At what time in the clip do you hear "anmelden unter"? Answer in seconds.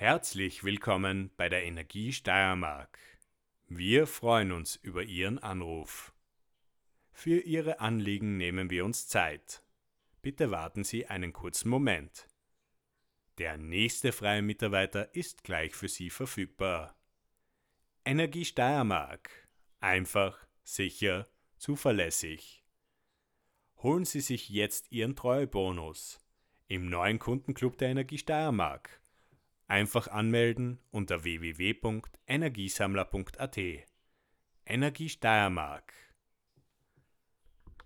30.08-31.22